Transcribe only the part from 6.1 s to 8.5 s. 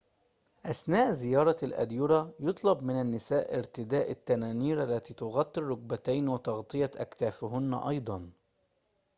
وتغطية أكتافهن أيضاً